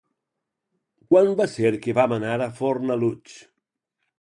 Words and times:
Quan 1.11 1.29
va 1.41 1.47
ser 1.51 1.73
que 1.83 1.95
vam 1.99 2.15
anar 2.17 2.33
a 2.47 2.51
Fornalutx? 2.63 3.37